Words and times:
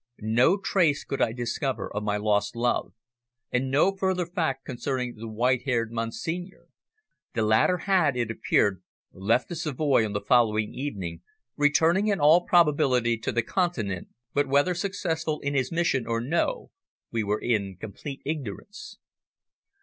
No 0.21 0.57
trace 0.57 1.03
could 1.03 1.21
I 1.21 1.31
discover 1.31 1.87
of 1.93 2.01
my 2.01 2.17
lost 2.17 2.55
love, 2.55 2.93
and 3.51 3.69
no 3.69 3.95
further 3.95 4.25
fact 4.25 4.65
concerning 4.65 5.13
the 5.13 5.27
white 5.27 5.65
haired 5.65 5.91
monsignore. 5.91 6.65
The 7.35 7.43
latter 7.43 7.77
had, 7.77 8.17
it 8.17 8.31
appeared, 8.31 8.81
left 9.11 9.47
the 9.47 9.55
Savoy 9.55 10.03
on 10.03 10.13
the 10.13 10.19
following 10.19 10.73
evening, 10.73 11.21
returning, 11.55 12.07
in 12.07 12.19
all 12.19 12.43
probability, 12.47 13.15
to 13.19 13.31
the 13.31 13.43
Continent, 13.43 14.07
but 14.33 14.47
whether 14.49 14.73
successful 14.73 15.39
in 15.41 15.53
his 15.53 15.71
mission 15.71 16.07
or 16.07 16.19
no 16.19 16.71
we 17.11 17.23
were 17.23 17.39
in 17.39 17.77
complete 17.79 18.23
ignorance. 18.25 18.97